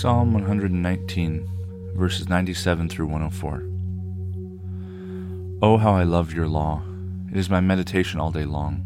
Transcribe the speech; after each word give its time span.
Psalm 0.00 0.32
119, 0.32 1.92
verses 1.96 2.28
97 2.28 2.88
through 2.88 3.06
104. 3.06 3.64
Oh, 5.60 5.76
how 5.76 5.90
I 5.92 6.04
love 6.04 6.32
your 6.32 6.46
law! 6.46 6.84
It 7.32 7.36
is 7.36 7.50
my 7.50 7.58
meditation 7.58 8.20
all 8.20 8.30
day 8.30 8.44
long. 8.44 8.84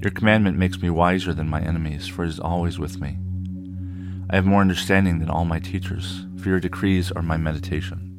Your 0.00 0.12
commandment 0.12 0.56
makes 0.56 0.80
me 0.80 0.88
wiser 0.88 1.34
than 1.34 1.48
my 1.48 1.60
enemies, 1.60 2.06
for 2.06 2.24
it 2.24 2.28
is 2.28 2.38
always 2.38 2.78
with 2.78 3.00
me. 3.00 3.18
I 4.30 4.36
have 4.36 4.46
more 4.46 4.60
understanding 4.60 5.18
than 5.18 5.30
all 5.30 5.44
my 5.44 5.58
teachers, 5.58 6.26
for 6.38 6.48
your 6.48 6.60
decrees 6.60 7.10
are 7.10 7.20
my 7.20 7.36
meditation. 7.36 8.16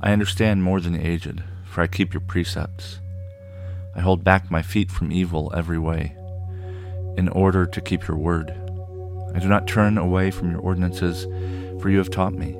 I 0.00 0.10
understand 0.12 0.64
more 0.64 0.80
than 0.80 0.94
the 0.94 1.06
aged, 1.06 1.44
for 1.66 1.82
I 1.82 1.86
keep 1.86 2.12
your 2.12 2.20
precepts. 2.22 2.98
I 3.94 4.00
hold 4.00 4.24
back 4.24 4.50
my 4.50 4.62
feet 4.62 4.90
from 4.90 5.12
evil 5.12 5.52
every 5.54 5.78
way, 5.78 6.16
in 7.16 7.28
order 7.28 7.64
to 7.64 7.80
keep 7.80 8.08
your 8.08 8.16
word. 8.16 8.69
I 9.34 9.38
do 9.38 9.48
not 9.48 9.66
turn 9.66 9.98
away 9.98 10.30
from 10.30 10.50
your 10.50 10.60
ordinances, 10.60 11.24
for 11.80 11.90
you 11.90 11.98
have 11.98 12.10
taught 12.10 12.34
me. 12.34 12.56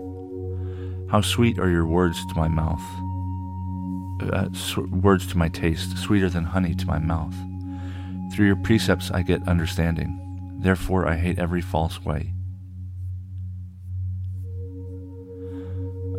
How 1.11 1.21
sweet 1.21 1.59
are 1.59 1.71
your 1.71 1.87
words 1.87 2.25
to 2.27 2.35
my 2.35 2.49
mouth, 2.49 2.83
uh, 4.33 4.49
words 4.91 5.27
to 5.29 5.39
my 5.39 5.49
taste, 5.49 5.99
sweeter 5.99 6.29
than 6.29 6.45
honey 6.45 6.75
to 6.75 6.87
my 6.87 6.99
mouth. 6.99 7.35
Through 8.33 8.47
your 8.47 8.57
precepts 8.57 9.11
I 9.11 9.23
get 9.23 9.47
understanding. 9.49 10.17
Therefore 10.63 11.09
I 11.09 11.17
hate 11.17 11.39
every 11.39 11.61
false 11.61 12.05
way. 12.05 12.33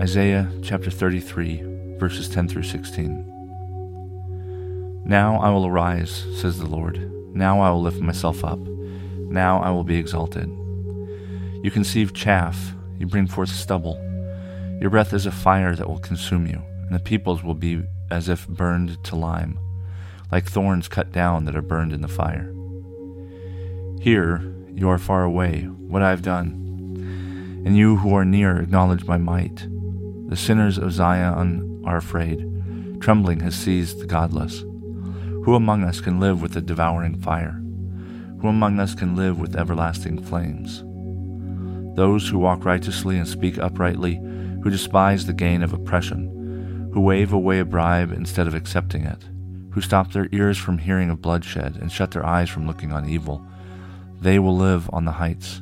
Isaiah 0.02 0.52
chapter 0.64 0.90
33, 0.90 1.98
verses 2.00 2.28
10 2.28 2.48
through 2.48 2.64
16. 2.64 5.04
Now 5.06 5.40
I 5.40 5.52
will 5.52 5.68
arise, 5.68 6.26
says 6.36 6.58
the 6.58 6.66
Lord. 6.66 6.98
Now 7.36 7.62
I 7.62 7.70
will 7.70 7.82
lift 7.82 8.02
myself 8.02 8.44
up. 8.44 8.58
Now 9.32 9.62
I 9.62 9.72
will 9.72 9.86
be 9.86 9.96
exalted. 9.96 10.50
You 11.64 11.72
conceive 11.72 12.14
chaff, 12.14 12.74
you 13.00 13.08
bring 13.08 13.28
forth 13.28 13.50
stubble. 13.50 13.96
Your 14.82 14.90
breath 14.90 15.14
is 15.14 15.26
a 15.26 15.32
fire 15.32 15.74
that 15.76 15.88
will 15.88 16.00
consume 16.00 16.46
you, 16.46 16.62
and 16.86 16.94
the 16.94 17.00
peoples 17.00 17.42
will 17.42 17.56
be 17.56 17.82
as 18.10 18.28
if 18.28 18.46
burned 18.48 19.02
to 19.06 19.16
lime, 19.16 19.58
like 20.32 20.50
thorns 20.50 20.90
cut 20.90 21.14
down 21.14 21.46
that 21.46 21.56
are 21.56 21.62
burned 21.62 21.94
in 21.94 22.02
the 22.02 22.08
fire. 22.10 22.54
Hear 24.02 24.54
you 24.74 24.90
are 24.90 24.98
far 24.98 25.24
away, 25.24 25.62
what 25.62 26.02
I 26.02 26.10
have 26.10 26.24
done. 26.24 26.58
And 27.66 27.78
you 27.78 27.98
who 27.98 28.14
are 28.16 28.26
near 28.26 28.60
acknowledge 28.60 29.06
my 29.06 29.18
might. 29.18 29.68
The 30.28 30.36
sinners 30.36 30.78
of 30.78 30.92
Zion 30.92 31.84
are 31.86 31.98
afraid. 31.98 33.00
Trembling 33.00 33.40
has 33.42 33.56
seized 33.56 34.00
the 34.00 34.08
godless. 34.08 34.60
Who 35.44 35.56
among 35.56 35.84
us 35.84 36.02
can 36.02 36.20
live 36.20 36.42
with 36.42 36.54
the 36.54 36.62
devouring 36.62 37.22
fire? 37.22 37.62
Who 38.42 38.48
among 38.48 38.80
us 38.80 38.96
can 38.96 39.16
live 39.16 39.40
with 39.40 39.56
everlasting 39.56 40.24
flames? 40.24 40.84
Those 41.96 42.28
who 42.28 42.40
walk 42.40 42.66
righteously 42.66 43.20
and 43.20 43.28
speak 43.28 43.60
uprightly, 43.60 44.16
who 44.16 44.72
despise 44.72 45.26
the 45.28 45.34
gain 45.34 45.62
of 45.62 45.74
oppression, 45.74 46.90
who 46.92 47.02
wave 47.02 47.34
away 47.34 47.60
a 47.60 47.66
bribe 47.66 48.12
instead 48.12 48.48
of 48.48 48.56
accepting 48.56 49.04
it, 49.04 49.26
who 49.72 49.82
stop 49.82 50.12
their 50.12 50.28
ears 50.32 50.58
from 50.58 50.80
hearing 50.80 51.12
of 51.12 51.22
bloodshed 51.22 51.78
and 51.80 51.92
shut 51.92 52.12
their 52.12 52.26
eyes 52.26 52.50
from 52.50 52.66
looking 52.66 52.92
on 52.92 53.08
evil, 53.08 53.46
they 54.20 54.40
will 54.40 54.58
live 54.58 54.90
on 54.92 55.06
the 55.06 55.14
heights. 55.14 55.62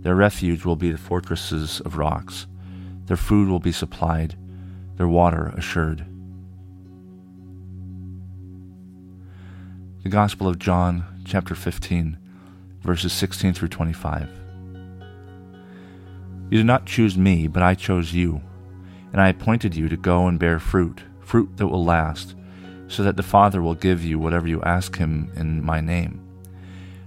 Their 0.00 0.16
refuge 0.16 0.64
will 0.64 0.76
be 0.76 0.90
the 0.90 0.98
fortresses 0.98 1.80
of 1.82 1.98
rocks. 1.98 2.48
Their 3.06 3.16
food 3.16 3.48
will 3.48 3.60
be 3.60 3.72
supplied, 3.72 4.36
their 4.96 5.08
water 5.08 5.52
assured. 5.56 6.04
The 10.02 10.08
Gospel 10.08 10.48
of 10.48 10.58
John, 10.58 11.04
chapter 11.28 11.54
15, 11.54 12.16
verses 12.80 13.12
16 13.12 13.52
through 13.52 13.68
25. 13.68 14.30
You 16.50 16.56
did 16.56 16.64
not 16.64 16.86
choose 16.86 17.18
me, 17.18 17.46
but 17.46 17.62
I 17.62 17.74
chose 17.74 18.14
you, 18.14 18.40
and 19.12 19.20
I 19.20 19.28
appointed 19.28 19.76
you 19.76 19.90
to 19.90 19.96
go 19.98 20.26
and 20.26 20.38
bear 20.38 20.58
fruit, 20.58 21.02
fruit 21.20 21.58
that 21.58 21.66
will 21.66 21.84
last, 21.84 22.34
so 22.86 23.02
that 23.02 23.18
the 23.18 23.22
Father 23.22 23.60
will 23.60 23.74
give 23.74 24.02
you 24.02 24.18
whatever 24.18 24.48
you 24.48 24.62
ask 24.62 24.96
him 24.96 25.30
in 25.36 25.62
my 25.62 25.82
name. 25.82 26.24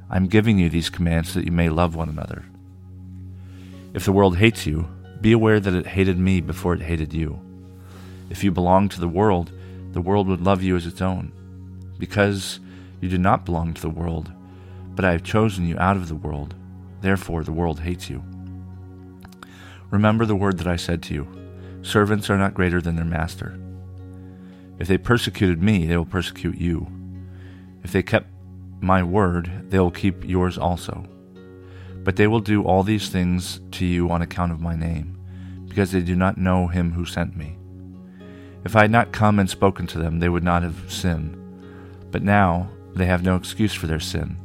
I 0.08 0.18
am 0.18 0.28
giving 0.28 0.59
you 0.59 0.70
these 0.70 0.92
commands 0.92 1.34
that 1.34 1.46
you 1.46 1.52
may 1.52 1.70
love 1.70 1.96
one 1.96 2.09
another. 2.09 2.46
If 3.96 4.06
the 4.06 4.12
world 4.12 4.38
hates 4.38 4.68
you, 4.68 4.88
be 5.20 5.32
aware 5.32 5.59
that 5.59 5.74
it 5.74 5.88
hated 5.88 6.20
me 6.20 6.42
before 6.42 6.76
it 6.76 6.84
hated 6.84 7.12
you. 7.12 7.40
If 8.30 8.44
you 8.44 8.52
belong 8.52 8.88
to 8.90 9.00
the 9.00 9.08
world, 9.08 9.52
the 9.94 10.02
world 10.02 10.28
would 10.28 10.42
love 10.42 10.62
you 10.62 10.76
as 10.76 10.86
its 10.86 11.02
own. 11.02 11.32
Because 11.98 12.59
you 13.01 13.09
do 13.09 13.17
not 13.17 13.45
belong 13.45 13.73
to 13.73 13.81
the 13.81 13.89
world, 13.89 14.31
but 14.95 15.03
I 15.03 15.12
have 15.12 15.23
chosen 15.23 15.67
you 15.67 15.78
out 15.79 15.97
of 15.97 16.07
the 16.07 16.16
world. 16.16 16.56
Therefore, 17.01 17.44
the 17.44 17.51
world 17.51 17.79
hates 17.79 18.09
you. 18.09 18.23
Remember 19.89 20.25
the 20.25 20.35
word 20.35 20.57
that 20.59 20.67
I 20.67 20.78
said 20.78 21.03
to 21.03 21.13
you 21.13 21.28
Servants 21.81 22.29
are 22.29 22.38
not 22.38 22.53
greater 22.53 22.79
than 22.79 22.95
their 22.95 23.03
master. 23.03 23.59
If 24.78 24.88
they 24.88 24.97
persecuted 24.97 25.61
me, 25.61 25.88
they 25.88 25.97
will 25.97 26.06
persecute 26.06 26.57
you. 26.57 26.88
If 27.84 27.91
they 27.91 28.03
kept 28.03 28.28
my 28.79 29.03
word, 29.03 29.69
they 29.69 29.79
will 29.79 29.91
keep 29.91 30.23
yours 30.23 30.57
also. 30.57 31.06
But 32.03 32.16
they 32.16 32.28
will 32.28 32.40
do 32.40 32.63
all 32.63 32.84
these 32.84 33.09
things 33.09 33.61
to 33.72 33.85
you 33.85 34.09
on 34.11 34.22
account 34.22 34.51
of 34.51 34.61
my 34.61 34.75
name, 34.75 35.19
because 35.67 35.91
they 35.91 36.01
do 36.01 36.16
not 36.16 36.38
know 36.38 36.67
him 36.67 36.91
who 36.94 37.06
sent 37.06 37.35
me. 37.35 37.57
If 38.63 38.75
I 38.75 38.81
had 38.81 38.91
not 38.91 39.11
come 39.11 39.40
and 39.40 39.50
spoken 39.50 39.88
to 39.88 40.00
them, 40.00 40.19
they 40.19 40.29
would 40.29 40.44
not 40.44 40.63
have 40.63 40.91
sinned. 40.91 41.38
But 42.11 42.23
now 42.23 42.69
they 42.96 43.06
have 43.06 43.24
no 43.24 43.35
excuse 43.35 43.74
for 43.74 43.88
their 43.88 44.00
sin. 44.00 44.38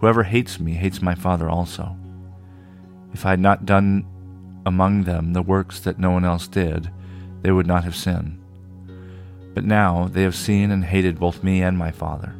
Whoever 0.00 0.22
hates 0.22 0.60
me 0.60 0.72
hates 0.72 1.00
my 1.00 1.14
Father 1.14 1.48
also. 1.48 1.96
If 3.12 3.24
I 3.24 3.30
had 3.30 3.40
not 3.40 3.66
done 3.66 4.06
among 4.66 5.04
them 5.04 5.32
the 5.32 5.42
works 5.42 5.80
that 5.80 5.98
no 5.98 6.10
one 6.10 6.24
else 6.24 6.48
did, 6.48 6.90
they 7.42 7.52
would 7.52 7.66
not 7.66 7.84
have 7.84 7.94
sinned. 7.94 8.40
But 9.54 9.64
now 9.64 10.08
they 10.08 10.22
have 10.22 10.34
seen 10.34 10.70
and 10.70 10.84
hated 10.84 11.20
both 11.20 11.44
me 11.44 11.62
and 11.62 11.78
my 11.78 11.90
Father. 11.90 12.34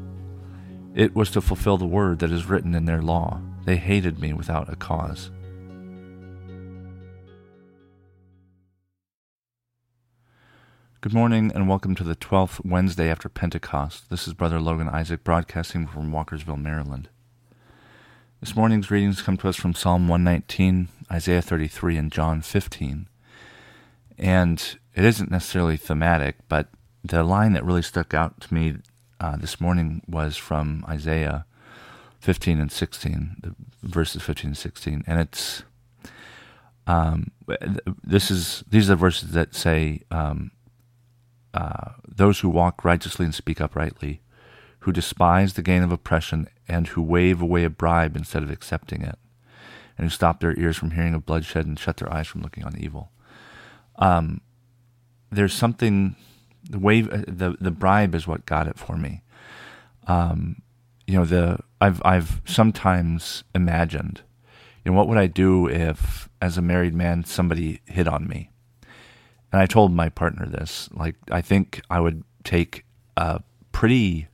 It 0.95 1.15
was 1.15 1.31
to 1.31 1.41
fulfill 1.41 1.77
the 1.77 1.87
word 1.87 2.19
that 2.21 2.33
is 2.33 2.49
written 2.49 2.75
in 2.75 2.85
their 2.85 3.03
law. 3.03 3.41
They 3.65 3.77
hated 3.77 4.19
me 4.19 4.33
without 4.33 4.73
a 4.73 4.77
cause. 4.77 5.31
Good 11.05 11.13
morning 11.13 11.53
and 11.55 11.69
welcome 11.69 11.95
to 11.97 12.03
the 12.03 12.17
12th 12.17 12.65
Wednesday 12.65 13.11
after 13.11 13.29
Pentecost. 13.29 14.09
This 14.09 14.27
is 14.27 14.33
Brother 14.33 14.59
Logan 14.59 14.89
Isaac 14.89 15.23
broadcasting 15.23 15.87
from 15.87 16.11
Walkersville, 16.11 16.57
Maryland. 16.59 17.11
This 18.41 18.57
morning's 18.57 18.91
readings 18.91 19.21
come 19.21 19.37
to 19.37 19.49
us 19.51 19.57
from 19.57 19.75
Psalm 19.75 20.09
119, 20.09 20.89
Isaiah 21.13 21.43
33, 21.43 21.99
and 21.99 22.11
John 22.11 22.41
15. 22.41 23.07
And 24.17 24.79
it 24.95 25.05
isn't 25.05 25.31
necessarily 25.31 25.77
thematic, 25.77 26.37
but 26.49 26.69
the 27.05 27.23
line 27.23 27.53
that 27.53 27.67
really 27.67 27.83
stuck 27.83 28.15
out 28.15 28.41
to 28.41 28.55
me 28.55 28.77
uh, 29.21 29.37
this 29.37 29.61
morning 29.61 30.01
was 30.09 30.39
from 30.39 30.87
Isaiah 30.89 31.45
15 32.21 32.59
and 32.59 32.73
16, 32.73 33.37
the 33.41 33.55
verses 33.83 34.23
15 34.23 34.49
and 34.49 34.57
16. 34.57 35.05
And 35.07 35.21
it's, 35.21 35.65
um, 36.87 37.31
this 38.03 38.31
is, 38.31 38.65
these 38.71 38.89
are 38.89 38.95
the 38.95 38.97
verses 38.97 39.33
that 39.33 39.55
say, 39.55 40.01
um, 40.11 40.51
uh, 41.55 41.93
those 42.07 42.41
who 42.41 42.49
walk 42.51 42.85
righteously 42.85 43.25
and 43.25 43.35
speak 43.35 43.61
uprightly, 43.61 44.21
who 44.81 44.93
despise 44.93 45.55
the 45.55 45.63
gain 45.63 45.83
of 45.83 45.93
oppression, 45.93 46.49
and 46.69 46.89
who 46.89 47.03
wave 47.03 47.41
away 47.41 47.65
a 47.65 47.71
bribe 47.71 48.17
instead 48.17 48.43
of 48.43 48.51
accepting 48.51 49.03
it, 49.03 49.19
and 49.97 50.07
who 50.07 50.11
stop 50.11 50.41
their 50.41 50.59
ears 50.59 50.77
from 50.77 50.91
hearing 50.91 51.15
of 51.15 51.25
bloodshed 51.25 51.65
and 51.65 51.79
shut 51.79 51.99
their 51.99 52.13
eyes 52.13 52.27
from 52.27 52.43
looking 52.43 52.65
on 52.65 52.77
evil. 52.77 53.13
Um, 53.97 54.41
there's 55.31 55.55
something 55.55 56.17
the 56.69 56.79
wave 56.79 57.09
uh, 57.13 57.23
the 57.29 57.57
the 57.61 57.71
bribe 57.71 58.15
is 58.15 58.27
what 58.27 58.47
got 58.47 58.67
it 58.67 58.79
for 58.79 58.97
me. 58.97 59.23
Um, 60.07 60.63
you 61.07 61.17
know 61.19 61.25
the 61.25 61.61
I've 61.81 62.03
I've 62.05 62.41
sometimes 62.45 63.45
imagined, 63.55 64.23
you 64.85 64.91
know, 64.91 64.97
what 64.97 65.09
would 65.09 65.19
I 65.19 65.27
do 65.27 65.69
if, 65.69 66.29
as 66.41 66.59
a 66.59 66.63
married 66.63 66.95
man, 66.95 67.25
somebody 67.25 67.81
hit 67.87 68.09
on 68.09 68.27
me? 68.27 68.51
And 69.55 69.63
I 69.63 69.67
told 69.67 69.93
my 69.93 70.09
partner 70.09 70.47
this. 70.47 70.89
Like, 70.93 71.15
I 71.31 71.41
think 71.41 71.81
I 71.89 72.01
would 72.01 72.25
take 72.43 72.85
a 73.17 73.41
pretty 73.71 74.27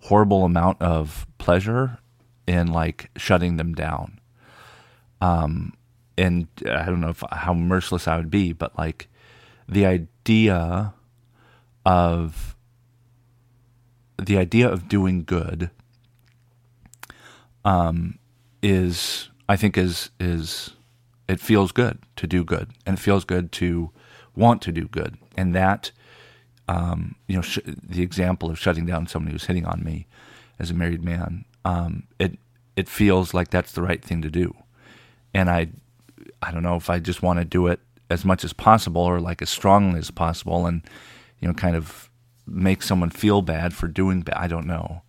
horrible 0.00 0.44
amount 0.44 0.82
of 0.82 1.26
pleasure 1.38 2.00
in 2.46 2.66
like 2.66 3.08
shutting 3.16 3.56
them 3.56 3.72
down. 3.72 4.20
Um, 5.22 5.72
and 6.18 6.48
I 6.66 6.84
don't 6.84 7.00
know 7.00 7.08
if, 7.08 7.24
how 7.32 7.54
merciless 7.54 8.06
I 8.06 8.18
would 8.18 8.28
be, 8.30 8.52
but 8.52 8.76
like 8.76 9.08
the 9.66 9.86
idea 9.86 10.92
of 11.86 12.54
the 14.20 14.36
idea 14.36 14.68
of 14.68 14.86
doing 14.86 15.24
good 15.24 15.70
um, 17.64 18.18
is 18.62 19.30
I 19.48 19.56
think 19.56 19.78
is 19.78 20.10
is 20.20 20.74
it 21.26 21.40
feels 21.40 21.72
good 21.72 22.00
to 22.16 22.26
do 22.26 22.44
good, 22.44 22.72
and 22.84 22.98
it 22.98 23.00
feels 23.00 23.24
good 23.24 23.50
to 23.52 23.92
want 24.36 24.62
to 24.62 24.72
do 24.72 24.88
good, 24.88 25.16
and 25.36 25.54
that 25.54 25.90
um, 26.68 27.16
you 27.26 27.36
know 27.36 27.42
sh- 27.42 27.58
the 27.64 28.02
example 28.02 28.50
of 28.50 28.58
shutting 28.58 28.86
down 28.86 29.06
somebody 29.06 29.32
who's 29.32 29.46
hitting 29.46 29.66
on 29.66 29.82
me 29.84 30.06
as 30.58 30.70
a 30.70 30.74
married 30.74 31.04
man, 31.04 31.44
um, 31.64 32.04
it 32.18 32.38
it 32.76 32.88
feels 32.88 33.34
like 33.34 33.50
that's 33.50 33.72
the 33.72 33.82
right 33.82 34.02
thing 34.02 34.22
to 34.22 34.30
do, 34.30 34.54
and 35.34 35.50
I 35.50 35.68
I 36.40 36.50
don't 36.50 36.62
know 36.62 36.76
if 36.76 36.90
I 36.90 36.98
just 36.98 37.22
want 37.22 37.38
to 37.38 37.44
do 37.44 37.66
it 37.66 37.80
as 38.10 38.24
much 38.24 38.44
as 38.44 38.52
possible 38.52 39.02
or 39.02 39.20
like 39.20 39.42
as 39.42 39.50
strongly 39.50 39.98
as 39.98 40.10
possible, 40.10 40.66
and 40.66 40.82
you 41.40 41.48
know 41.48 41.54
kind 41.54 41.76
of 41.76 42.10
make 42.46 42.82
someone 42.82 43.10
feel 43.10 43.42
bad 43.42 43.74
for 43.74 43.88
doing 43.88 44.22
bad. 44.22 44.36
I 44.36 44.46
don't 44.48 44.66
know, 44.66 45.02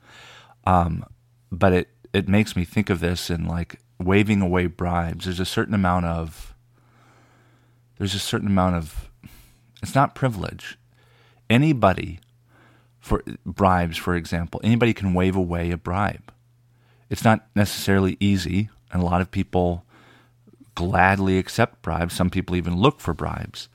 um, 0.65 1.05
but 1.51 1.73
it 1.73 1.89
it 2.13 2.27
makes 2.27 2.55
me 2.55 2.65
think 2.65 2.89
of 2.89 2.99
this 2.99 3.29
in 3.29 3.45
like 3.45 3.79
waving 3.99 4.41
away 4.41 4.67
bribes. 4.67 5.25
There's 5.25 5.39
a 5.39 5.45
certain 5.45 5.73
amount 5.73 6.05
of 6.05 6.53
there's 7.97 8.15
a 8.15 8.19
certain 8.19 8.47
amount 8.47 8.75
of 8.75 9.09
it's 9.83 9.93
not 9.93 10.15
privilege. 10.15 10.77
Anybody 11.49 12.19
for 12.99 13.21
bribes, 13.45 13.97
for 13.97 14.15
example, 14.15 14.61
anybody 14.63 14.93
can 14.93 15.13
wave 15.13 15.35
away 15.35 15.71
a 15.71 15.77
bribe. 15.77 16.31
It's 17.09 17.25
not 17.25 17.45
necessarily 17.53 18.15
easy, 18.21 18.69
and 18.91 19.03
a 19.03 19.05
lot 19.05 19.19
of 19.19 19.29
people 19.29 19.85
gladly 20.73 21.37
accept 21.37 21.81
bribes. 21.81 22.13
Some 22.13 22.29
people 22.29 22.55
even 22.55 22.77
look 22.77 23.01
for 23.01 23.13
bribes. 23.13 23.67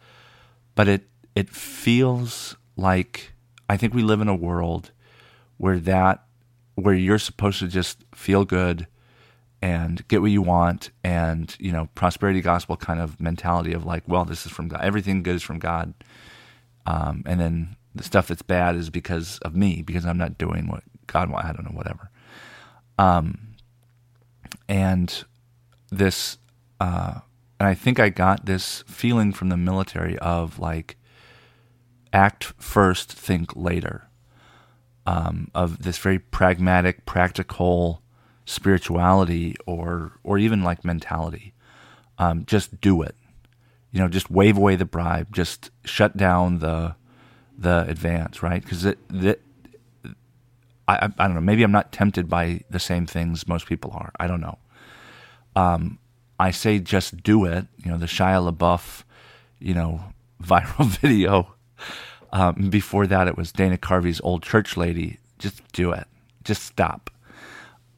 But 0.75 0.89
it 0.89 1.09
it 1.35 1.51
feels 1.51 2.57
like 2.77 3.33
I 3.69 3.77
think 3.77 3.93
we 3.93 4.03
live 4.03 4.23
in 4.23 4.29
a 4.29 4.35
world 4.35 4.93
where 5.59 5.79
that 5.79 6.25
where 6.75 6.95
you're 6.95 7.19
supposed 7.19 7.59
to 7.59 7.69
just 7.69 8.03
feel 8.15 8.45
good 8.47 8.87
and 9.61 10.07
get 10.09 10.21
what 10.21 10.31
you 10.31 10.43
want 10.43 10.91
and 11.03 11.57
you 11.59 11.73
know 11.73 11.89
prosperity 11.95 12.41
gospel 12.41 12.77
kind 12.77 13.01
of 13.01 13.21
mentality 13.21 13.73
of 13.73 13.85
like 13.85 14.05
well 14.07 14.25
this 14.25 14.47
is 14.47 14.53
from 14.53 14.69
god. 14.69 14.81
Everything 14.83 15.23
good 15.23 15.37
is 15.37 15.43
from 15.43 15.59
god. 15.59 15.95
Um, 16.87 17.23
and 17.27 17.41
then 17.41 17.77
the 17.95 18.05
stuff 18.05 18.29
that's 18.29 18.43
bad 18.43 18.77
is 18.77 18.89
because 18.91 19.39
of 19.41 19.55
me 19.55 19.83
because 19.83 20.07
i'm 20.07 20.19
not 20.19 20.39
doing 20.39 20.69
what 20.69 20.85
god 21.07 21.31
wants 21.31 21.49
i 21.49 21.53
don't 21.53 21.65
know 21.65 21.77
whatever. 21.77 22.11
Um, 22.99 23.57
and 24.69 25.25
this 25.91 26.39
uh, 26.81 27.21
and 27.59 27.69
i 27.69 27.75
think 27.75 27.99
i 27.99 28.09
got 28.09 28.47
this 28.47 28.85
feeling 28.87 29.33
from 29.33 29.49
the 29.49 29.57
military 29.57 30.19
of 30.19 30.59
like 30.59 30.97
act 32.13 32.45
first 32.59 33.13
think 33.13 33.55
later. 33.57 34.09
Um, 35.07 35.51
of 35.55 35.83
this 35.83 35.97
very 35.97 36.19
pragmatic, 36.19 37.07
practical 37.07 38.03
spirituality 38.49 39.55
or 39.67 40.13
or 40.25 40.39
even 40.39 40.65
like 40.65 40.85
mentality. 40.85 41.53
Um, 42.19 42.45
just 42.47 42.81
do 42.81 43.03
it. 43.03 43.15
You 43.93 44.01
know, 44.01 44.09
just 44.09 44.31
wave 44.31 44.57
away 44.57 44.75
the 44.77 44.85
bribe. 44.85 45.33
Just 45.33 45.71
shut 45.85 46.17
down 46.17 46.59
the 46.59 46.95
the 47.57 47.85
advance, 47.89 48.43
right? 48.43 48.63
Because 48.63 48.85
it, 48.85 48.99
I, 50.87 51.11
I 51.19 51.27
don't 51.27 51.35
know. 51.35 51.41
Maybe 51.41 51.63
I'm 51.63 51.73
not 51.73 51.93
tempted 51.93 52.29
by 52.29 52.61
the 52.71 52.79
same 52.79 53.07
things 53.07 53.47
most 53.47 53.67
people 53.67 53.91
are. 53.95 54.13
I 54.19 54.27
don't 54.27 54.41
know. 54.41 54.59
Um, 55.55 55.99
I 56.41 56.51
say 56.51 56.79
just 56.79 57.23
do 57.23 57.45
it. 57.45 57.67
You 57.85 57.91
know, 57.91 57.99
the 57.99 58.07
Shia 58.07 58.51
LaBeouf, 58.51 59.03
you 59.59 59.75
know, 59.75 60.01
viral 60.43 60.87
video 60.87 61.55
um, 62.33 62.71
before 62.71 63.07
that, 63.07 63.29
it 63.29 63.37
was 63.37 63.53
Dana 63.53 63.77
Carvey's 63.77 64.21
old 64.23 64.43
church 64.43 64.77
lady. 64.77 65.19
Just 65.39 65.61
do 65.73 65.93
it. 65.93 66.07
Just 66.45 66.63
stop. 66.63 67.11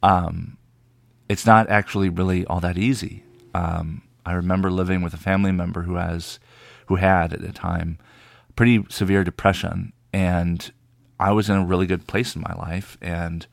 Um, 0.03 0.57
it's 1.29 1.45
not 1.45 1.69
actually 1.69 2.09
really 2.09 2.45
all 2.45 2.59
that 2.59 2.77
easy. 2.77 3.23
Um, 3.53 4.03
I 4.25 4.33
remember 4.33 4.69
living 4.69 5.01
with 5.01 5.13
a 5.13 5.17
family 5.17 5.51
member 5.51 5.83
who 5.83 5.95
has, 5.95 6.39
who 6.87 6.95
had 6.95 7.33
at 7.33 7.41
the 7.41 7.51
time, 7.51 7.97
pretty 8.55 8.85
severe 8.89 9.23
depression, 9.23 9.93
and 10.13 10.71
I 11.19 11.31
was 11.31 11.49
in 11.49 11.55
a 11.55 11.65
really 11.65 11.87
good 11.87 12.07
place 12.07 12.35
in 12.35 12.41
my 12.41 12.53
life, 12.53 12.97
and 13.01 13.47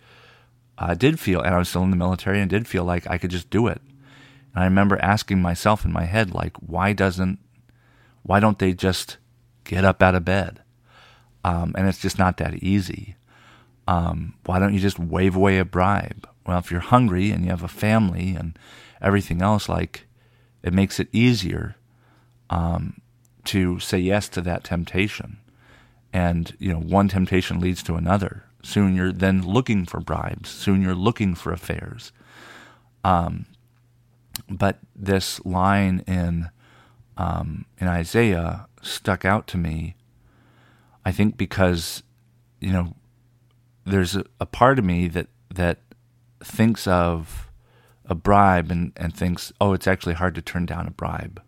I 0.76 0.94
did 0.94 1.20
feel, 1.20 1.40
and 1.40 1.54
I 1.54 1.58
was 1.58 1.68
still 1.68 1.82
in 1.82 1.90
the 1.90 1.96
military, 1.96 2.40
and 2.40 2.50
did 2.50 2.66
feel 2.66 2.84
like 2.84 3.06
I 3.06 3.18
could 3.18 3.30
just 3.30 3.50
do 3.50 3.66
it. 3.66 3.80
And 4.54 4.62
I 4.62 4.64
remember 4.64 4.98
asking 5.02 5.40
myself 5.42 5.84
in 5.84 5.92
my 5.92 6.04
head, 6.04 6.34
like, 6.34 6.56
why 6.56 6.92
doesn't, 6.92 7.38
why 8.22 8.40
don't 8.40 8.58
they 8.58 8.72
just 8.72 9.18
get 9.64 9.84
up 9.84 10.02
out 10.02 10.14
of 10.14 10.24
bed? 10.24 10.62
Um, 11.44 11.74
and 11.76 11.88
it's 11.88 12.00
just 12.00 12.18
not 12.18 12.36
that 12.38 12.54
easy. 12.62 13.16
Um, 13.86 14.34
why 14.44 14.58
don't 14.58 14.74
you 14.74 14.80
just 14.80 14.98
wave 14.98 15.34
away 15.34 15.58
a 15.58 15.64
bribe? 15.64 16.27
Well, 16.48 16.58
if 16.58 16.70
you're 16.70 16.80
hungry 16.80 17.30
and 17.30 17.44
you 17.44 17.50
have 17.50 17.62
a 17.62 17.68
family 17.68 18.34
and 18.34 18.58
everything 19.02 19.42
else, 19.42 19.68
like 19.68 20.06
it 20.62 20.72
makes 20.72 20.98
it 20.98 21.08
easier 21.12 21.76
um, 22.50 23.00
to 23.44 23.78
say 23.78 23.98
yes 23.98 24.28
to 24.30 24.40
that 24.40 24.64
temptation. 24.64 25.38
And 26.12 26.56
you 26.58 26.72
know, 26.72 26.80
one 26.80 27.08
temptation 27.08 27.60
leads 27.60 27.82
to 27.84 27.96
another. 27.96 28.44
Soon 28.62 28.96
you're 28.96 29.12
then 29.12 29.46
looking 29.46 29.84
for 29.84 30.00
bribes. 30.00 30.48
Soon 30.48 30.80
you're 30.82 30.94
looking 30.94 31.34
for 31.34 31.52
affairs. 31.52 32.12
Um, 33.04 33.44
but 34.48 34.78
this 34.96 35.44
line 35.44 36.02
in 36.06 36.48
um, 37.18 37.66
in 37.78 37.88
Isaiah 37.88 38.66
stuck 38.80 39.26
out 39.26 39.46
to 39.48 39.58
me 39.58 39.96
I 41.04 41.12
think 41.12 41.38
because, 41.38 42.02
you 42.60 42.70
know, 42.72 42.94
there's 43.86 44.14
a, 44.14 44.24
a 44.40 44.44
part 44.44 44.78
of 44.78 44.84
me 44.84 45.08
that 45.08 45.28
that 45.54 45.78
thinks 46.40 46.86
of 46.86 47.50
a 48.06 48.14
bribe 48.14 48.70
and, 48.70 48.92
and 48.96 49.14
thinks, 49.14 49.52
oh, 49.60 49.72
it's 49.72 49.86
actually 49.86 50.14
hard 50.14 50.34
to 50.34 50.42
turn 50.42 50.66
down 50.66 50.86
a 50.86 50.90
bribe. 50.90 51.42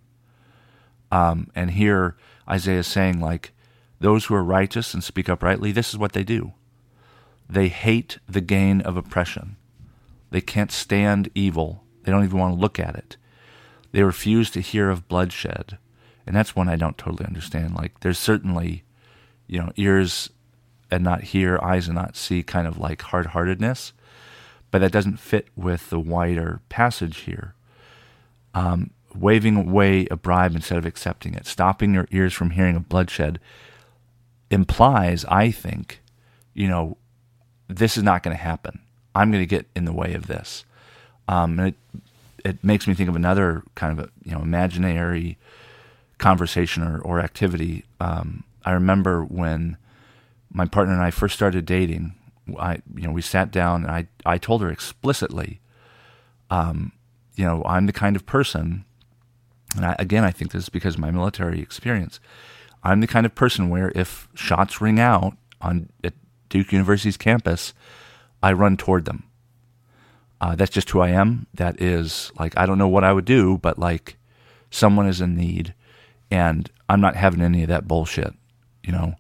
Um, 1.10 1.50
and 1.54 1.72
here 1.72 2.16
Isaiah 2.48 2.80
is 2.80 2.86
saying, 2.86 3.20
like, 3.20 3.52
those 4.00 4.26
who 4.26 4.34
are 4.34 4.44
righteous 4.44 4.94
and 4.94 5.04
speak 5.04 5.28
uprightly, 5.28 5.72
this 5.72 5.90
is 5.90 5.98
what 5.98 6.12
they 6.12 6.24
do. 6.24 6.52
They 7.48 7.68
hate 7.68 8.18
the 8.28 8.40
gain 8.40 8.80
of 8.82 8.96
oppression. 8.96 9.56
They 10.30 10.40
can't 10.40 10.70
stand 10.70 11.30
evil. 11.34 11.84
They 12.04 12.12
don't 12.12 12.24
even 12.24 12.38
want 12.38 12.54
to 12.54 12.60
look 12.60 12.78
at 12.78 12.94
it. 12.94 13.16
They 13.92 14.02
refuse 14.02 14.50
to 14.50 14.60
hear 14.60 14.88
of 14.88 15.08
bloodshed. 15.08 15.78
And 16.26 16.36
that's 16.36 16.54
one 16.54 16.68
I 16.68 16.76
don't 16.76 16.96
totally 16.96 17.26
understand. 17.26 17.74
Like, 17.74 18.00
there's 18.00 18.18
certainly 18.18 18.84
you 19.50 19.58
know, 19.58 19.72
ears 19.74 20.30
and 20.92 21.02
not 21.02 21.22
hear, 21.24 21.58
eyes 21.60 21.88
and 21.88 21.96
not 21.96 22.16
see, 22.16 22.44
kind 22.44 22.68
of 22.68 22.78
like 22.78 23.02
hard 23.02 23.26
heartedness. 23.26 23.92
But 24.70 24.80
that 24.80 24.92
doesn't 24.92 25.18
fit 25.18 25.48
with 25.56 25.90
the 25.90 26.00
wider 26.00 26.60
passage 26.68 27.18
here. 27.18 27.54
Um, 28.54 28.90
waving 29.14 29.56
away 29.56 30.06
a 30.10 30.16
bribe 30.16 30.54
instead 30.54 30.78
of 30.78 30.86
accepting 30.86 31.34
it, 31.34 31.46
stopping 31.46 31.94
your 31.94 32.06
ears 32.10 32.32
from 32.32 32.50
hearing 32.50 32.76
of 32.76 32.88
bloodshed, 32.88 33.40
implies, 34.50 35.24
I 35.26 35.50
think, 35.50 36.00
you 36.54 36.68
know, 36.68 36.96
this 37.68 37.96
is 37.96 38.02
not 38.02 38.22
going 38.22 38.36
to 38.36 38.42
happen. 38.42 38.80
I'm 39.14 39.30
going 39.30 39.42
to 39.42 39.46
get 39.46 39.66
in 39.74 39.84
the 39.84 39.92
way 39.92 40.14
of 40.14 40.26
this. 40.26 40.64
Um, 41.28 41.58
and 41.58 41.68
it 41.68 41.74
it 42.42 42.64
makes 42.64 42.86
me 42.86 42.94
think 42.94 43.08
of 43.08 43.16
another 43.16 43.62
kind 43.74 43.98
of 43.98 44.06
a 44.06 44.10
you 44.24 44.32
know 44.32 44.40
imaginary 44.40 45.36
conversation 46.18 46.82
or, 46.82 46.98
or 47.00 47.20
activity 47.20 47.84
um, 48.00 48.44
I 48.64 48.72
remember 48.72 49.24
when 49.24 49.76
my 50.52 50.66
partner 50.66 50.94
and 50.94 51.02
I 51.02 51.10
first 51.10 51.34
started 51.34 51.64
dating. 51.64 52.14
I, 52.58 52.80
you 52.94 53.02
know, 53.02 53.12
we 53.12 53.22
sat 53.22 53.50
down 53.50 53.84
and 53.84 53.90
I, 53.90 54.06
I 54.24 54.38
told 54.38 54.62
her 54.62 54.70
explicitly, 54.70 55.60
um, 56.50 56.92
you 57.36 57.44
know, 57.44 57.62
I'm 57.64 57.86
the 57.86 57.92
kind 57.92 58.16
of 58.16 58.26
person, 58.26 58.84
and 59.76 59.84
I, 59.86 59.96
again, 59.98 60.24
I 60.24 60.30
think 60.30 60.52
this 60.52 60.64
is 60.64 60.68
because 60.68 60.94
of 60.94 61.00
my 61.00 61.10
military 61.10 61.60
experience. 61.60 62.20
I'm 62.82 63.00
the 63.00 63.06
kind 63.06 63.26
of 63.26 63.34
person 63.34 63.68
where 63.68 63.92
if 63.94 64.28
shots 64.34 64.80
ring 64.80 64.98
out 64.98 65.36
on 65.60 65.90
at 66.02 66.14
Duke 66.48 66.72
University's 66.72 67.16
campus, 67.16 67.72
I 68.42 68.52
run 68.52 68.76
toward 68.76 69.04
them. 69.04 69.24
Uh, 70.40 70.54
that's 70.54 70.70
just 70.70 70.90
who 70.90 71.00
I 71.00 71.10
am. 71.10 71.46
That 71.54 71.80
is 71.80 72.32
like 72.38 72.56
I 72.56 72.66
don't 72.66 72.78
know 72.78 72.88
what 72.88 73.04
I 73.04 73.12
would 73.12 73.26
do, 73.26 73.58
but 73.58 73.78
like 73.78 74.16
someone 74.70 75.06
is 75.06 75.20
in 75.20 75.36
need, 75.36 75.74
and 76.30 76.70
I'm 76.88 77.00
not 77.00 77.16
having 77.16 77.42
any 77.42 77.62
of 77.62 77.68
that 77.68 77.86
bullshit. 77.86 78.32
You 78.82 78.92
know, 78.92 79.14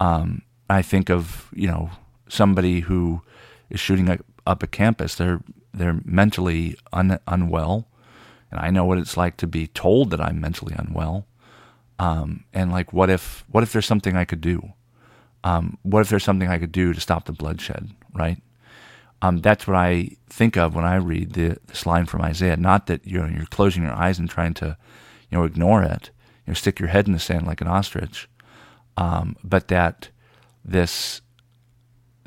um, 0.00 0.42
I 0.70 0.80
think 0.80 1.10
of 1.10 1.50
you 1.54 1.68
know 1.68 1.90
somebody 2.28 2.80
who 2.80 3.22
is 3.70 3.80
shooting 3.80 4.18
up 4.46 4.62
a 4.62 4.66
campus. 4.66 5.14
They're 5.14 5.40
they're 5.72 6.00
mentally 6.04 6.76
un, 6.92 7.18
unwell, 7.26 7.88
and 8.50 8.60
I 8.60 8.70
know 8.70 8.84
what 8.84 8.98
it's 8.98 9.16
like 9.16 9.36
to 9.38 9.46
be 9.46 9.66
told 9.66 10.10
that 10.10 10.20
I'm 10.20 10.40
mentally 10.40 10.74
unwell. 10.76 11.26
Um, 11.98 12.44
and 12.52 12.72
like, 12.72 12.92
what 12.92 13.10
if 13.10 13.44
what 13.48 13.62
if 13.62 13.72
there's 13.72 13.86
something 13.86 14.16
I 14.16 14.24
could 14.24 14.40
do? 14.40 14.72
Um, 15.44 15.78
what 15.82 16.00
if 16.00 16.08
there's 16.08 16.24
something 16.24 16.48
I 16.48 16.58
could 16.58 16.72
do 16.72 16.92
to 16.92 17.00
stop 17.00 17.24
the 17.24 17.32
bloodshed? 17.32 17.90
Right? 18.14 18.42
Um, 19.22 19.40
that's 19.40 19.66
what 19.66 19.76
I 19.76 20.10
think 20.28 20.56
of 20.56 20.74
when 20.74 20.84
I 20.84 20.96
read 20.96 21.32
the, 21.32 21.56
this 21.66 21.86
line 21.86 22.06
from 22.06 22.22
Isaiah. 22.22 22.56
Not 22.56 22.86
that 22.86 23.06
you 23.06 23.18
know, 23.18 23.26
you're 23.26 23.46
closing 23.46 23.82
your 23.82 23.94
eyes 23.94 24.18
and 24.18 24.28
trying 24.28 24.54
to, 24.54 24.76
you 25.30 25.38
know, 25.38 25.44
ignore 25.44 25.82
it. 25.82 26.10
You 26.46 26.50
know, 26.50 26.54
stick 26.54 26.78
your 26.78 26.90
head 26.90 27.06
in 27.06 27.12
the 27.12 27.18
sand 27.18 27.46
like 27.46 27.60
an 27.60 27.66
ostrich. 27.66 28.28
Um, 28.96 29.36
but 29.42 29.68
that 29.68 30.10
this 30.64 31.22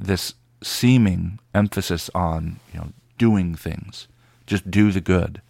this 0.03 0.33
seeming 0.63 1.39
emphasis 1.53 2.09
on 2.13 2.59
you 2.73 2.79
know 2.79 2.89
doing 3.17 3.55
things, 3.55 4.07
just 4.47 4.69
do 4.69 4.91
the 4.91 5.01
good, 5.01 5.41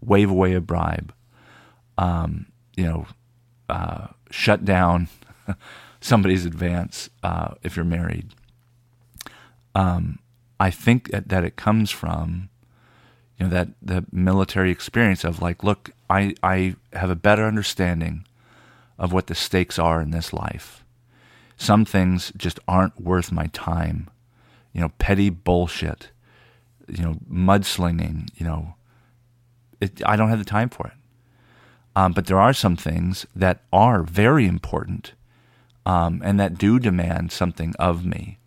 wave 0.00 0.30
away 0.30 0.54
a 0.54 0.60
bribe, 0.60 1.12
um, 1.98 2.46
you 2.76 2.84
know, 2.84 3.06
uh, 3.68 4.08
shut 4.30 4.64
down 4.64 5.08
somebody's 6.00 6.46
advance 6.46 7.10
uh, 7.22 7.54
if 7.62 7.76
you're 7.76 7.84
married. 7.84 8.28
Um, 9.74 10.20
I 10.58 10.70
think 10.70 11.10
that, 11.10 11.28
that 11.28 11.44
it 11.44 11.56
comes 11.56 11.90
from, 11.90 12.48
you 13.38 13.46
know, 13.46 13.50
that 13.50 13.68
the 13.82 14.04
military 14.12 14.70
experience 14.70 15.24
of 15.24 15.42
like, 15.42 15.62
look, 15.62 15.90
I, 16.08 16.34
I 16.42 16.76
have 16.92 17.10
a 17.10 17.16
better 17.16 17.44
understanding 17.44 18.24
of 18.98 19.12
what 19.12 19.26
the 19.26 19.34
stakes 19.34 19.78
are 19.78 20.00
in 20.00 20.10
this 20.10 20.32
life. 20.32 20.84
Some 21.56 21.84
things 21.84 22.32
just 22.36 22.60
aren't 22.68 23.00
worth 23.00 23.32
my 23.32 23.46
time. 23.48 24.08
You 24.72 24.82
know, 24.82 24.90
petty 24.98 25.30
bullshit, 25.30 26.10
you 26.88 27.02
know, 27.02 27.16
mudslinging, 27.30 28.28
you 28.36 28.46
know, 28.46 28.74
it, 29.80 30.02
I 30.04 30.16
don't 30.16 30.28
have 30.28 30.38
the 30.38 30.44
time 30.44 30.68
for 30.68 30.88
it. 30.88 30.92
Um, 31.94 32.12
but 32.12 32.26
there 32.26 32.38
are 32.38 32.52
some 32.52 32.76
things 32.76 33.26
that 33.34 33.62
are 33.72 34.02
very 34.02 34.46
important 34.46 35.12
um, 35.86 36.20
and 36.24 36.38
that 36.38 36.58
do 36.58 36.78
demand 36.78 37.32
something 37.32 37.74
of 37.78 38.04
me. 38.04 38.38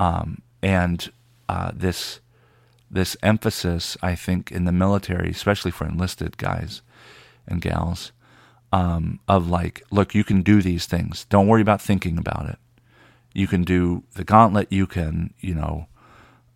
Um, 0.00 0.42
and 0.62 1.10
uh, 1.48 1.70
this 1.74 2.20
this 2.90 3.16
emphasis, 3.22 3.96
I 4.02 4.16
think, 4.16 4.50
in 4.50 4.64
the 4.64 4.72
military, 4.72 5.30
especially 5.30 5.70
for 5.70 5.86
enlisted 5.86 6.36
guys 6.38 6.82
and 7.46 7.60
gals, 7.60 8.10
um, 8.72 9.20
of 9.28 9.48
like, 9.48 9.82
look, 9.90 10.14
you 10.14 10.24
can 10.24 10.42
do 10.42 10.62
these 10.62 10.86
things. 10.86 11.26
Don't 11.28 11.46
worry 11.48 11.62
about 11.62 11.82
thinking 11.82 12.18
about 12.18 12.48
it. 12.48 12.58
You 13.34 13.46
can 13.46 13.62
do 13.62 14.04
the 14.14 14.24
gauntlet. 14.24 14.72
You 14.72 14.86
can, 14.86 15.34
you 15.40 15.54
know, 15.54 15.86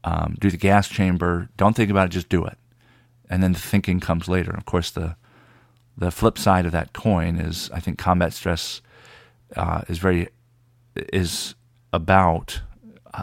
um, 0.03 0.37
do 0.41 0.51
the 0.51 0.57
gas 0.57 0.89
chamber. 0.89 1.49
Don't 1.57 1.75
think 1.75 1.91
about 1.91 2.07
it. 2.07 2.11
Just 2.13 2.29
do 2.29 2.45
it, 2.45 2.59
and 3.31 3.43
then 3.43 3.53
the 3.53 3.59
thinking 3.59 4.01
comes 4.01 4.29
later. 4.29 4.51
And 4.51 4.59
Of 4.59 4.67
course, 4.67 4.91
the 4.91 5.17
the 5.97 6.11
flip 6.11 6.39
side 6.39 6.67
of 6.67 6.73
that 6.73 6.93
coin 6.93 7.37
is, 7.37 7.71
I 7.73 7.81
think, 7.81 7.99
combat 7.99 8.33
stress 8.33 8.83
uh, 9.57 9.83
is 9.89 9.99
very 9.99 10.29
is 10.95 11.55
about 11.93 12.61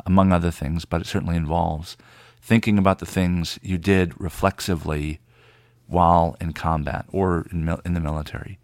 among 0.06 0.32
other 0.32 0.52
things, 0.52 0.86
but 0.86 1.02
it 1.02 1.08
certainly 1.08 1.36
involves 1.36 1.98
thinking 2.42 2.78
about 2.78 3.00
the 3.00 3.06
things 3.06 3.60
you 3.62 3.78
did 3.78 4.20
reflexively 4.20 5.20
while 5.92 6.36
in 6.42 6.54
combat 6.54 7.06
or 7.12 7.46
in, 7.52 7.66
mil- 7.66 7.82
in 7.86 7.94
the 7.94 8.00
military. 8.00 8.58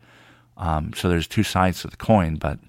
Um, 0.57 0.93
so 0.96 1.10
there's 1.10 1.27
two 1.27 1.43
sides 1.43 1.81
to 1.81 1.88
the 1.88 1.98
coin, 1.98 2.38
but 2.38 2.60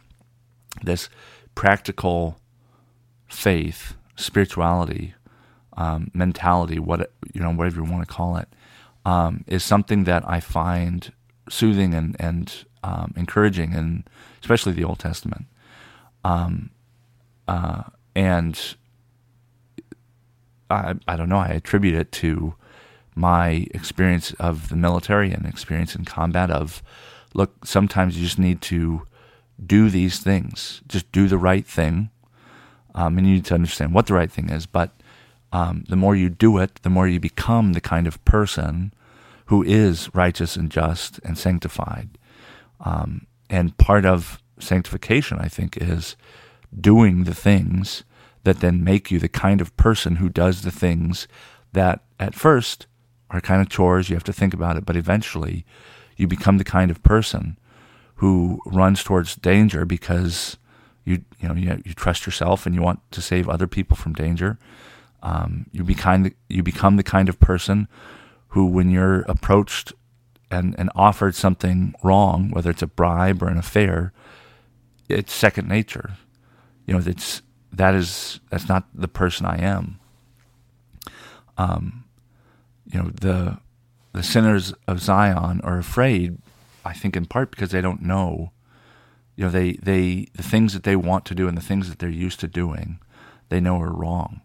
this 0.82 1.08
practical 1.54 2.38
faith, 3.28 3.94
spirituality, 4.16 5.14
um, 5.76 6.10
mentality, 6.12 6.78
what 6.78 7.12
you 7.32 7.40
know, 7.40 7.50
whatever 7.50 7.76
you 7.80 7.90
want 7.90 8.06
to 8.06 8.14
call 8.14 8.36
it, 8.36 8.48
um, 9.04 9.44
is 9.46 9.64
something 9.64 10.04
that 10.04 10.28
I 10.28 10.40
find 10.40 11.12
soothing 11.48 11.94
and 11.94 12.16
and 12.20 12.52
um, 12.82 13.14
encouraging, 13.16 13.74
and 13.74 14.08
especially 14.40 14.72
the 14.72 14.84
Old 14.84 14.98
Testament. 14.98 15.46
Um, 16.24 16.70
uh, 17.46 17.84
and 18.14 18.76
I, 20.70 20.94
I 21.06 21.16
don't 21.16 21.28
know, 21.28 21.38
I 21.38 21.48
attribute 21.48 21.94
it 21.94 22.12
to 22.12 22.54
my 23.18 23.66
experience 23.72 24.32
of 24.34 24.68
the 24.68 24.76
military 24.76 25.32
and 25.32 25.44
experience 25.44 25.94
in 25.94 26.04
combat 26.04 26.50
of 26.50 26.82
look, 27.34 27.64
sometimes 27.64 28.16
you 28.16 28.24
just 28.24 28.38
need 28.38 28.60
to 28.62 29.02
do 29.64 29.90
these 29.90 30.20
things, 30.20 30.80
just 30.88 31.10
do 31.12 31.28
the 31.28 31.38
right 31.38 31.66
thing. 31.66 32.10
Um, 32.94 33.18
and 33.18 33.26
you 33.26 33.34
need 33.34 33.44
to 33.46 33.54
understand 33.54 33.92
what 33.92 34.06
the 34.06 34.14
right 34.14 34.30
thing 34.30 34.48
is. 34.50 34.66
But 34.66 34.90
um, 35.52 35.84
the 35.88 35.96
more 35.96 36.16
you 36.16 36.28
do 36.30 36.58
it, 36.58 36.76
the 36.82 36.90
more 36.90 37.06
you 37.06 37.20
become 37.20 37.72
the 37.72 37.80
kind 37.80 38.06
of 38.06 38.24
person 38.24 38.92
who 39.46 39.62
is 39.62 40.12
righteous 40.14 40.56
and 40.56 40.70
just 40.70 41.18
and 41.20 41.38
sanctified. 41.38 42.18
Um, 42.80 43.26
and 43.48 43.76
part 43.78 44.04
of 44.04 44.42
sanctification, 44.58 45.38
I 45.38 45.48
think, 45.48 45.76
is 45.76 46.16
doing 46.78 47.24
the 47.24 47.34
things 47.34 48.04
that 48.44 48.60
then 48.60 48.84
make 48.84 49.10
you 49.10 49.18
the 49.18 49.28
kind 49.28 49.60
of 49.60 49.76
person 49.76 50.16
who 50.16 50.28
does 50.28 50.62
the 50.62 50.70
things 50.70 51.28
that 51.72 52.00
at 52.18 52.34
first 52.34 52.86
are 53.30 53.40
kind 53.40 53.60
of 53.60 53.68
chores. 53.68 54.08
You 54.08 54.16
have 54.16 54.24
to 54.24 54.32
think 54.32 54.54
about 54.54 54.76
it, 54.76 54.86
but 54.86 54.96
eventually 54.96 55.64
you 56.16 56.26
become 56.26 56.58
the 56.58 56.64
kind 56.64 56.90
of 56.90 57.02
person 57.02 57.58
who 58.16 58.60
runs 58.66 59.04
towards 59.04 59.36
danger 59.36 59.84
because 59.84 60.56
you 61.04 61.24
you 61.40 61.48
know 61.48 61.54
you, 61.54 61.80
you 61.84 61.94
trust 61.94 62.26
yourself 62.26 62.66
and 62.66 62.74
you 62.74 62.82
want 62.82 63.00
to 63.12 63.22
save 63.22 63.48
other 63.48 63.66
people 63.66 63.96
from 63.96 64.12
danger. 64.12 64.58
Um, 65.22 65.66
you 65.72 65.84
become 65.84 66.30
you 66.48 66.62
become 66.62 66.96
the 66.96 67.02
kind 67.02 67.28
of 67.28 67.40
person 67.40 67.88
who, 68.48 68.66
when 68.66 68.90
you're 68.90 69.20
approached 69.22 69.92
and, 70.50 70.74
and 70.78 70.90
offered 70.94 71.34
something 71.34 71.94
wrong, 72.02 72.50
whether 72.50 72.70
it's 72.70 72.82
a 72.82 72.86
bribe 72.86 73.42
or 73.42 73.48
an 73.48 73.58
affair, 73.58 74.12
it's 75.08 75.32
second 75.32 75.68
nature. 75.68 76.12
You 76.86 76.94
know, 76.94 77.02
it's 77.04 77.42
that 77.72 77.94
is 77.94 78.40
that's 78.50 78.68
not 78.68 78.88
the 78.94 79.08
person 79.08 79.46
I 79.46 79.62
am. 79.62 79.98
Um, 81.56 82.04
you 82.92 83.02
know 83.02 83.10
the 83.10 83.58
the 84.12 84.22
sinners 84.22 84.74
of 84.86 85.00
Zion 85.00 85.60
are 85.62 85.78
afraid. 85.78 86.38
I 86.84 86.92
think 86.92 87.16
in 87.16 87.26
part 87.26 87.50
because 87.50 87.70
they 87.70 87.80
don't 87.80 88.02
know. 88.02 88.52
You 89.36 89.44
know, 89.44 89.50
they 89.50 89.72
they 89.74 90.26
the 90.34 90.42
things 90.42 90.72
that 90.72 90.82
they 90.82 90.96
want 90.96 91.24
to 91.26 91.34
do 91.34 91.48
and 91.48 91.56
the 91.56 91.62
things 91.62 91.88
that 91.88 91.98
they're 91.98 92.08
used 92.08 92.40
to 92.40 92.48
doing, 92.48 92.98
they 93.48 93.60
know 93.60 93.80
are 93.80 93.92
wrong. 93.92 94.40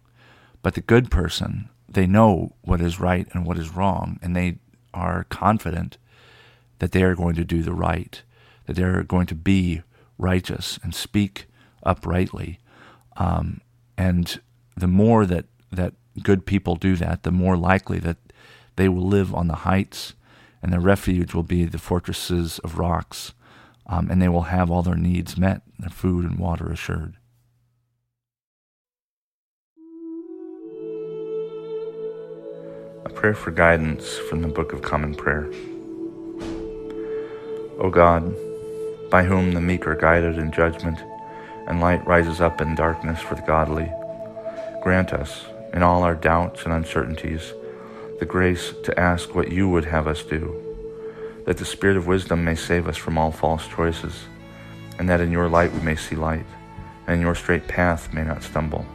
But 0.62 0.76
the 0.76 0.82
good 0.82 1.10
person, 1.10 1.70
they 1.90 2.06
know 2.06 2.54
what 2.62 2.82
is 2.82 3.00
right 3.00 3.28
and 3.34 3.46
what 3.46 3.58
is 3.58 3.76
wrong, 3.76 4.20
and 4.22 4.36
they 4.36 4.58
are 4.94 5.26
confident 5.26 5.98
that 6.80 6.92
they 6.92 7.04
are 7.04 7.16
going 7.16 7.36
to 7.36 7.46
do 7.46 7.64
the 7.64 7.74
right, 7.74 8.22
that 8.66 8.76
they 8.76 8.84
are 8.84 9.04
going 9.04 9.28
to 9.28 9.36
be 9.36 9.82
righteous 10.18 10.80
and 10.84 10.94
speak 10.94 11.46
uprightly. 11.84 12.60
Um, 13.18 13.62
and 13.98 14.40
the 14.76 14.88
more 14.88 15.26
that, 15.26 15.46
that 15.72 15.94
good 16.22 16.46
people 16.46 16.76
do 16.76 16.96
that, 16.98 17.24
the 17.24 17.32
more 17.32 17.58
likely 17.58 18.00
that 18.00 18.18
they 18.76 18.88
will 18.90 19.08
live 19.08 19.34
on 19.34 19.48
the 19.48 19.56
heights, 19.56 20.14
and 20.62 20.72
their 20.72 20.80
refuge 20.80 21.34
will 21.34 21.44
be 21.44 21.66
the 21.66 21.78
fortresses 21.78 22.60
of 22.60 22.78
rocks, 22.78 23.34
um, 23.88 24.10
and 24.10 24.22
they 24.22 24.30
will 24.30 24.44
have 24.44 24.72
all 24.72 24.82
their 24.82 24.96
needs 24.96 25.38
met, 25.38 25.62
their 25.80 25.90
food 25.90 26.26
and 26.26 26.40
water 26.40 26.72
assured. 26.72 27.18
A 33.06 33.10
prayer 33.10 33.34
for 33.34 33.52
guidance 33.52 34.18
from 34.30 34.42
the 34.42 34.48
Book 34.48 34.72
of 34.72 34.82
Common 34.82 35.14
Prayer. 35.14 35.52
O 37.80 37.90
God, 37.92 38.34
by 39.10 39.24
whom 39.24 39.52
the 39.52 39.62
meek 39.62 39.86
are 39.86 39.96
guided 39.96 40.38
in 40.38 40.52
judgment, 40.52 41.00
and 41.68 41.82
light 41.82 42.06
rises 42.08 42.42
up 42.42 42.62
in 42.62 42.76
darkness 42.76 43.20
for 43.20 43.36
the 43.36 43.42
godly. 43.42 43.92
Grant 44.82 45.14
us, 45.14 45.46
in 45.74 45.84
all 45.84 46.04
our 46.04 46.16
doubts 46.16 46.64
and 46.64 46.74
uncertainties, 46.74 47.54
the 48.20 48.26
grace 48.26 48.74
to 48.84 49.00
ask 49.00 49.36
what 49.36 49.52
you 49.52 49.68
would 49.68 49.86
have 49.86 50.08
us 50.08 50.24
do, 50.24 50.60
that 51.46 51.58
the 51.58 51.66
Spirit 51.66 51.98
of 51.98 52.08
wisdom 52.08 52.46
may 52.46 52.56
save 52.56 52.88
us 52.88 52.98
from 52.98 53.18
all 53.18 53.32
false 53.32 53.68
choices, 53.68 54.26
and 55.00 55.10
that 55.10 55.20
in 55.20 55.32
your 55.32 55.50
light 55.50 55.74
we 55.74 55.82
may 55.82 55.96
see 55.96 56.16
light, 56.16 56.46
and 57.08 57.16
in 57.16 57.22
your 57.22 57.36
straight 57.36 57.68
path 57.68 58.14
may 58.14 58.24
not 58.24 58.44
stumble. 58.44 58.86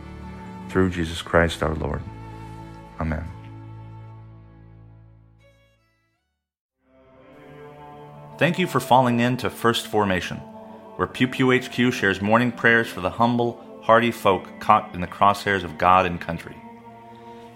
Through 0.69 0.91
Jesus 0.91 1.23
Christ 1.23 1.63
our 1.63 1.75
Lord. 1.75 2.03
Amen. 3.01 3.25
Thank 8.39 8.59
you 8.59 8.67
for 8.67 8.81
falling 8.81 9.19
in 9.21 9.37
to 9.39 9.51
First 9.51 9.89
Formation 9.89 10.41
where 10.99 11.07
Pew 11.07 11.29
Pew 11.29 11.57
HQ 11.57 11.95
shares 11.95 12.21
morning 12.21 12.51
prayers 12.51 12.89
for 12.89 13.01
the 13.01 13.09
humble, 13.09 13.65
hardy 13.83 14.11
folk 14.11 14.49
caught 14.59 14.93
in 14.97 15.01
the 15.01 15.07
crosshairs 15.07 15.63
of 15.63 15.79
God 15.79 16.07
and 16.07 16.21
country. 16.21 16.57